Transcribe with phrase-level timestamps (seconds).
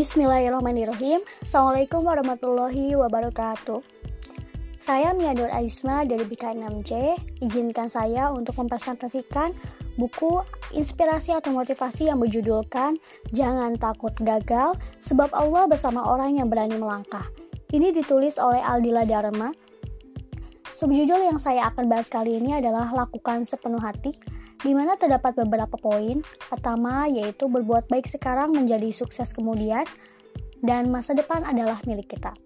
[0.00, 1.20] Bismillahirrahmanirrahim.
[1.44, 3.84] Assalamualaikum warahmatullahi wabarakatuh.
[4.80, 9.52] Saya Miadur Aisma dari BK6J Izinkan saya untuk mempresentasikan
[10.00, 10.40] buku
[10.72, 12.96] inspirasi atau motivasi yang berjudulkan
[13.36, 14.72] Jangan takut gagal
[15.04, 17.28] sebab Allah bersama orang yang berani melangkah.
[17.68, 19.52] Ini ditulis oleh Aldila Dharma.
[20.72, 24.16] Subjudul yang saya akan bahas kali ini adalah lakukan sepenuh hati
[24.60, 26.20] di mana terdapat beberapa poin.
[26.48, 29.84] Pertama, yaitu berbuat baik sekarang menjadi sukses kemudian,
[30.60, 32.36] dan masa depan adalah milik kita.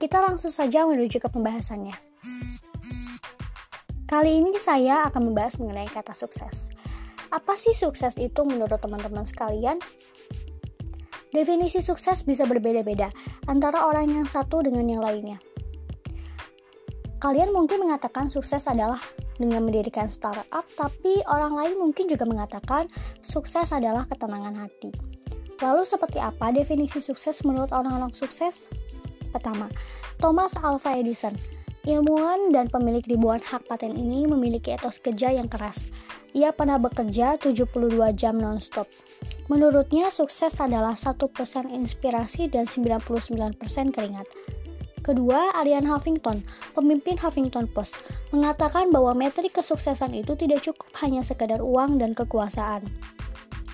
[0.00, 1.96] Kita langsung saja menuju ke pembahasannya.
[4.10, 6.72] Kali ini saya akan membahas mengenai kata sukses.
[7.30, 9.78] Apa sih sukses itu menurut teman-teman sekalian?
[11.30, 13.06] Definisi sukses bisa berbeda-beda
[13.46, 15.38] antara orang yang satu dengan yang lainnya.
[17.22, 18.98] Kalian mungkin mengatakan sukses adalah
[19.40, 22.86] dengan mendirikan startup, tapi orang lain mungkin juga mengatakan
[23.24, 24.92] sukses adalah ketenangan hati.
[25.64, 28.68] Lalu seperti apa definisi sukses menurut orang-orang sukses?
[29.32, 29.72] Pertama,
[30.20, 31.32] Thomas Alva Edison.
[31.80, 35.88] Ilmuwan dan pemilik ribuan hak paten ini memiliki etos kerja yang keras.
[36.36, 38.84] Ia pernah bekerja 72 jam non-stop.
[39.48, 41.16] Menurutnya, sukses adalah 1%
[41.72, 43.56] inspirasi dan 99%
[43.96, 44.28] keringat.
[45.00, 46.44] Kedua, Arian Huffington,
[46.76, 47.96] pemimpin Huffington Post,
[48.36, 52.84] mengatakan bahwa metrik kesuksesan itu tidak cukup hanya sekedar uang dan kekuasaan.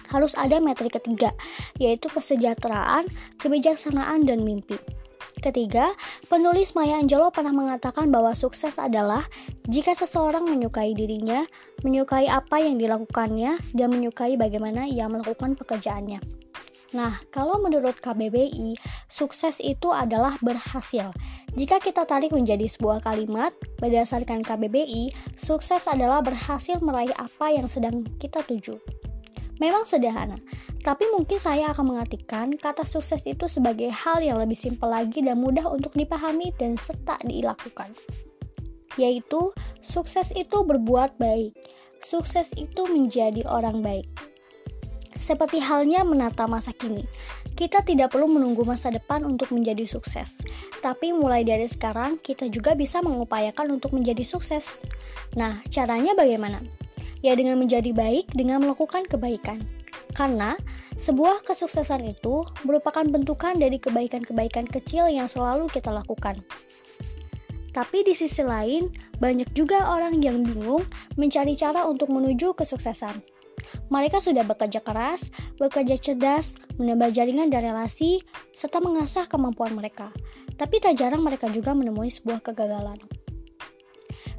[0.07, 1.35] Harus ada metrik ketiga,
[1.83, 3.11] yaitu kesejahteraan,
[3.43, 4.79] kebijaksanaan, dan mimpi.
[5.37, 5.93] Ketiga,
[6.33, 9.27] penulis Maya Angelou pernah mengatakan bahwa sukses adalah
[9.69, 11.45] jika seseorang menyukai dirinya,
[11.85, 16.46] menyukai apa yang dilakukannya, dan menyukai bagaimana ia melakukan pekerjaannya.
[16.95, 18.79] Nah, kalau menurut KBBI,
[19.11, 21.11] sukses itu adalah berhasil.
[21.59, 23.51] Jika kita tarik menjadi sebuah kalimat,
[23.83, 28.78] berdasarkan KBBI, sukses adalah berhasil meraih apa yang sedang kita tuju.
[29.56, 30.37] Memang sederhana,
[30.84, 35.41] tapi mungkin saya akan mengartikan kata sukses itu sebagai hal yang lebih simpel lagi dan
[35.41, 37.88] mudah untuk dipahami dan serta dilakukan.
[39.00, 41.56] Yaitu, sukses itu berbuat baik.
[42.05, 44.36] Sukses itu menjadi orang baik.
[45.26, 47.03] Seperti halnya menata masa kini,
[47.59, 50.47] kita tidak perlu menunggu masa depan untuk menjadi sukses,
[50.87, 54.78] tapi mulai dari sekarang kita juga bisa mengupayakan untuk menjadi sukses.
[55.34, 56.62] Nah, caranya bagaimana?
[57.26, 59.66] Ya, dengan menjadi baik dengan melakukan kebaikan,
[60.14, 60.54] karena
[60.94, 66.38] sebuah kesuksesan itu merupakan bentukan dari kebaikan-kebaikan kecil yang selalu kita lakukan.
[67.75, 70.87] Tapi di sisi lain, banyak juga orang yang bingung
[71.19, 73.36] mencari cara untuk menuju kesuksesan.
[73.88, 78.22] Mereka sudah bekerja keras, bekerja cerdas, menambah jaringan dan relasi,
[78.53, 80.10] serta mengasah kemampuan mereka.
[80.56, 82.97] Tapi tak jarang mereka juga menemui sebuah kegagalan.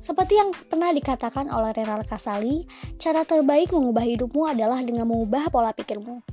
[0.01, 2.63] Seperti yang pernah dikatakan oleh Renal Kasali,
[2.95, 6.23] cara terbaik mengubah hidupmu adalah dengan mengubah pola pikirmu.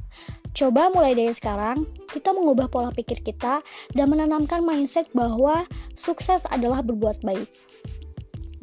[0.54, 1.82] Coba mulai dari sekarang,
[2.14, 5.66] kita mengubah pola pikir kita dan menanamkan mindset bahwa
[5.98, 7.50] sukses adalah berbuat baik.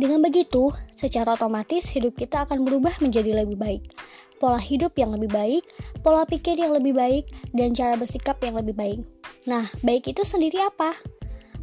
[0.02, 3.94] Dengan begitu, secara otomatis hidup kita akan berubah menjadi lebih baik
[4.42, 5.64] pola hidup yang lebih baik,
[6.02, 9.00] pola pikir yang lebih baik, dan cara bersikap yang lebih baik.
[9.46, 10.98] Nah, baik itu sendiri apa?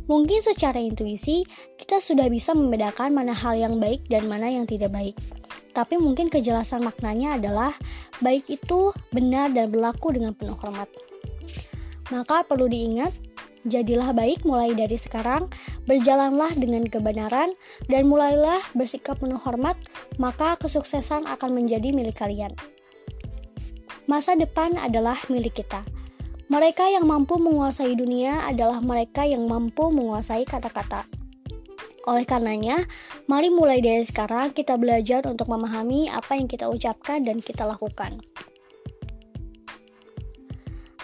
[0.07, 1.43] Mungkin secara intuisi,
[1.75, 5.19] kita sudah bisa membedakan mana hal yang baik dan mana yang tidak baik.
[5.75, 7.75] Tapi mungkin kejelasan maknanya adalah
[8.23, 10.89] baik itu benar dan berlaku dengan penuh hormat.
[12.09, 13.13] Maka perlu diingat,
[13.67, 15.51] jadilah baik mulai dari sekarang,
[15.89, 17.57] berjalanlah dengan kebenaran,
[17.91, 19.75] dan mulailah bersikap penuh hormat,
[20.21, 22.55] maka kesuksesan akan menjadi milik kalian.
[24.07, 25.83] Masa depan adalah milik kita.
[26.49, 31.05] Mereka yang mampu menguasai dunia adalah mereka yang mampu menguasai kata-kata.
[32.09, 32.89] Oleh karenanya,
[33.29, 38.17] mari mulai dari sekarang kita belajar untuk memahami apa yang kita ucapkan dan kita lakukan.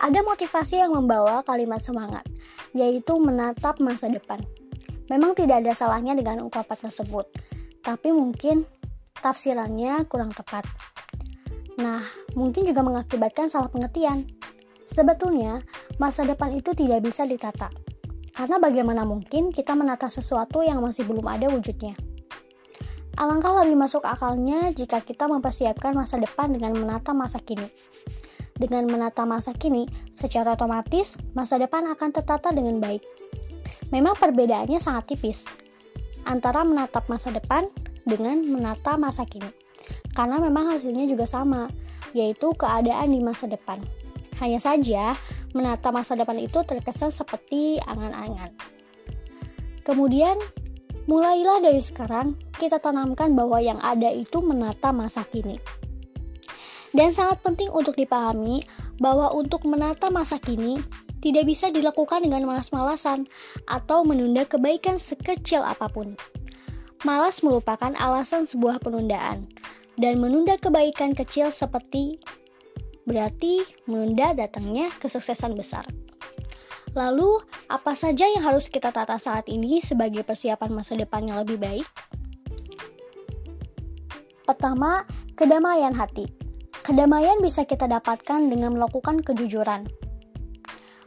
[0.05, 2.29] Ada motivasi yang membawa kalimat semangat,
[2.77, 4.37] yaitu menatap masa depan.
[5.09, 7.25] Memang tidak ada salahnya dengan ungkapan tersebut,
[7.81, 8.69] tapi mungkin
[9.25, 10.69] tafsirannya kurang tepat.
[11.81, 12.05] Nah,
[12.37, 14.29] mungkin juga mengakibatkan salah pengertian.
[14.85, 15.65] Sebetulnya,
[15.97, 17.73] masa depan itu tidak bisa ditata.
[18.37, 21.97] Karena bagaimana mungkin kita menata sesuatu yang masih belum ada wujudnya.
[23.17, 27.73] Alangkah lebih masuk akalnya jika kita mempersiapkan masa depan dengan menata masa kini.
[28.55, 33.03] Dengan menata masa kini, secara otomatis masa depan akan tertata dengan baik.
[33.91, 35.43] Memang perbedaannya sangat tipis
[36.25, 37.67] antara menatap masa depan
[38.07, 39.65] dengan menata masa kini
[40.15, 41.69] karena memang hasilnya juga sama,
[42.15, 43.83] yaitu keadaan di masa depan.
[44.39, 45.19] Hanya saja,
[45.55, 48.55] menata masa depan itu terkesan seperti angan-angan.
[49.83, 50.39] Kemudian,
[51.11, 55.59] mulailah dari sekarang kita tanamkan bahwa yang ada itu menata masa kini.
[56.95, 58.63] Dan sangat penting untuk dipahami
[59.03, 60.79] bahwa untuk menata masa kini
[61.19, 63.27] tidak bisa dilakukan dengan malas-malasan
[63.67, 66.15] atau menunda kebaikan sekecil apa pun.
[67.03, 69.51] Malas merupakan alasan sebuah penundaan,
[69.99, 72.17] dan menunda kebaikan kecil seperti
[73.05, 75.85] berarti menunda datangnya kesuksesan besar.
[76.95, 81.59] Lalu, apa saja yang harus kita tata saat ini sebagai persiapan masa depan yang lebih
[81.59, 81.87] baik?
[84.47, 85.03] Pertama,
[85.35, 86.44] kedamaian hati.
[86.85, 89.89] Kedamaian bisa kita dapatkan dengan melakukan kejujuran.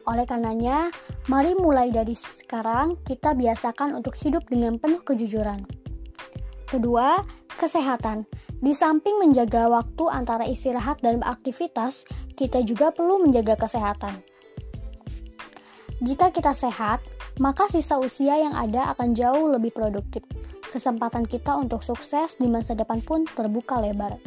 [0.10, 0.90] Oleh karenanya,
[1.30, 5.62] mari mulai dari sekarang kita biasakan untuk hidup dengan penuh kejujuran.
[6.66, 7.22] Kedua,
[7.62, 8.26] kesehatan.
[8.58, 14.18] Di samping menjaga waktu antara istirahat dan beraktivitas, kita juga perlu menjaga kesehatan.
[16.02, 17.06] Jika kita sehat,
[17.38, 20.26] maka sisa usia yang ada akan jauh lebih produktif.
[20.74, 24.18] Kesempatan kita untuk sukses di masa depan pun terbuka lebar.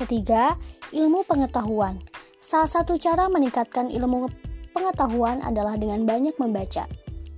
[0.00, 0.56] Ketiga,
[0.96, 2.00] ilmu pengetahuan.
[2.40, 4.32] Salah satu cara meningkatkan ilmu
[4.72, 6.88] pengetahuan adalah dengan banyak membaca.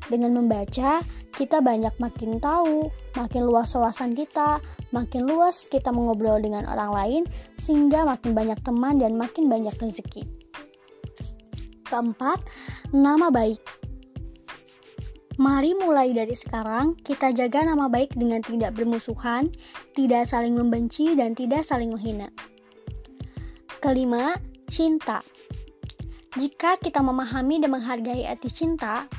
[0.07, 1.03] Dengan membaca,
[1.35, 2.87] kita banyak makin tahu,
[3.19, 4.63] makin luas wawasan kita,
[4.95, 7.23] makin luas kita mengobrol dengan orang lain,
[7.59, 10.23] sehingga makin banyak teman dan makin banyak rezeki.
[11.91, 12.47] Keempat,
[12.95, 13.59] nama baik.
[15.41, 19.49] Mari mulai dari sekarang kita jaga nama baik dengan tidak bermusuhan,
[19.97, 22.31] tidak saling membenci, dan tidak saling menghina.
[23.83, 24.39] Kelima,
[24.71, 25.19] cinta.
[26.39, 29.11] Jika kita memahami dan menghargai arti cinta,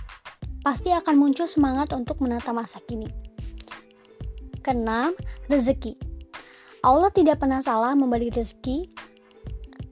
[0.64, 3.12] pasti akan muncul semangat untuk menata masa kini.
[4.64, 5.12] Keenam,
[5.52, 6.00] rezeki.
[6.80, 8.88] Allah tidak pernah salah memberi rezeki,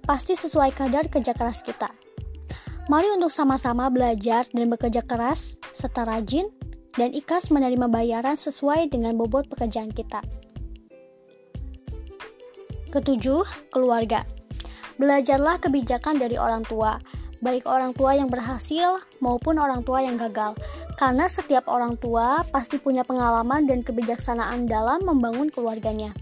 [0.07, 1.91] pasti sesuai kadar kerja keras kita.
[2.87, 6.47] Mari untuk sama-sama belajar dan bekerja keras, serta rajin,
[6.95, 10.23] dan ikhlas menerima bayaran sesuai dengan bobot pekerjaan kita.
[12.95, 14.23] Ketujuh, keluarga.
[15.01, 17.01] Belajarlah kebijakan dari orang tua,
[17.41, 20.53] baik orang tua yang berhasil maupun orang tua yang gagal.
[20.93, 26.13] Karena setiap orang tua pasti punya pengalaman dan kebijaksanaan dalam membangun keluarganya.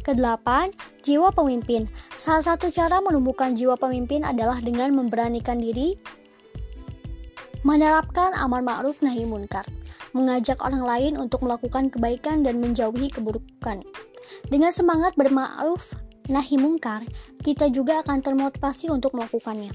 [0.00, 0.72] Kedelapan,
[1.04, 1.84] jiwa pemimpin.
[2.16, 6.00] Salah satu cara menumbuhkan jiwa pemimpin adalah dengan memberanikan diri
[7.64, 9.64] menerapkan amar ma'ruf nahi munkar,
[10.12, 13.80] mengajak orang lain untuk melakukan kebaikan dan menjauhi keburukan.
[14.52, 15.96] Dengan semangat berma'ruf
[16.28, 17.04] nahi munkar,
[17.44, 19.72] kita juga akan termotivasi untuk melakukannya.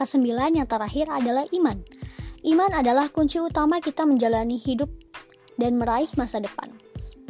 [0.00, 1.80] Kesembilan yang terakhir adalah iman.
[2.40, 4.88] Iman adalah kunci utama kita menjalani hidup
[5.60, 6.72] dan meraih masa depan.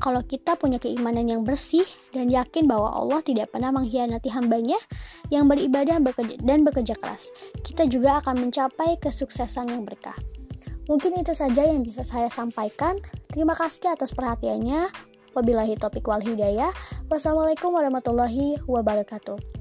[0.01, 1.85] Kalau kita punya keimanan yang bersih
[2.15, 4.81] dan yakin bahwa Allah tidak pernah mengkhianati hambanya
[5.29, 6.01] yang beribadah
[6.41, 7.29] dan bekerja keras,
[7.61, 10.17] kita juga akan mencapai kesuksesan yang berkah.
[10.89, 12.97] Mungkin itu saja yang bisa saya sampaikan.
[13.29, 15.10] Terima kasih atas perhatiannya.
[15.37, 16.75] Wabillahi topik wal hidayah.
[17.07, 19.60] Wassalamualaikum warahmatullahi wabarakatuh.